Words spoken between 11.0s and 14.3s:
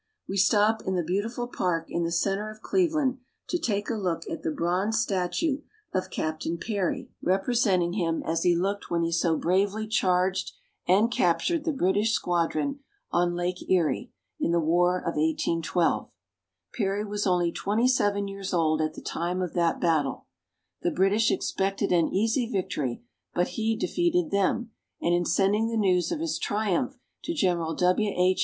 captured the British squadron on Lake Erie,